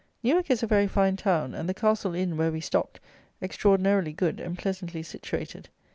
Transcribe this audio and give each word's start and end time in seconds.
Newark 0.23 0.49
is 0.49 0.63
a 0.63 0.65
very 0.65 0.87
fine 0.87 1.15
town, 1.15 1.53
and 1.53 1.69
the 1.69 1.75
Castle 1.75 2.15
Inn, 2.15 2.35
where 2.35 2.51
we 2.51 2.59
stopped, 2.59 2.99
extraordinarily 3.39 4.13
good 4.13 4.39
and 4.39 4.57
pleasantly 4.57 5.03
situated. 5.03 5.69